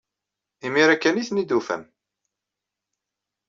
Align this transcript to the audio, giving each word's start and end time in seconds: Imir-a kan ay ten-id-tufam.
Imir-a 0.65 0.95
kan 0.97 1.19
ay 1.21 1.25
ten-id-tufam. 1.27 1.83